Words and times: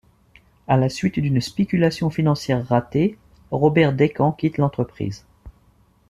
À 0.67 0.77
la 0.77 0.89
suite 0.89 1.19
d'une 1.19 1.41
spéculation 1.41 2.09
financière 2.09 2.65
ratée, 2.67 3.19
Robert 3.51 3.93
Descamps 3.93 4.31
quitte 4.31 4.57
l'entreprise. 4.57 5.27